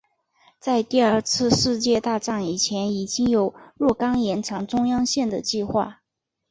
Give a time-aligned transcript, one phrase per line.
[0.59, 6.01] 在第二次世界大战以前已经有若干延长中央线的计划。